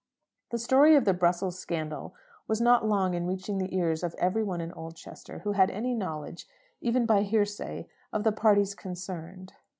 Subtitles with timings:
[0.49, 2.15] The story of the Brussels scandal
[2.47, 5.93] was not long in reaching the ears of every one in Oldchester who had any
[5.93, 6.47] knowledge,
[6.79, 9.53] even by hearsay, of the parties concerned.